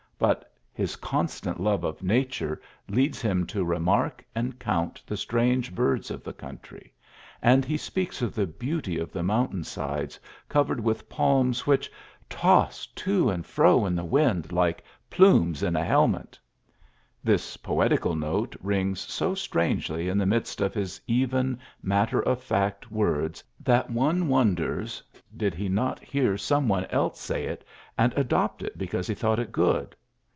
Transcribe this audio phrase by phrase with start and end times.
[0.21, 2.11] But his constant love of 22 ULYSSES S.
[2.11, 6.93] GEANT nature leads him to remark and connt the strange birds of the country;
[7.41, 11.91] and he speaks of the beauty of the mountain sides covered with palms which
[12.29, 16.37] ^^toss to and fro in the wind like plumes in a helmet."
[17.23, 22.43] This poetical note rings so strangely in the midst of his even, mat ter of
[22.43, 25.01] fact words that one wonders|,
[25.35, 27.61] did he not hear some one else say it^
[27.97, 29.95] and adopt it because he thought it good!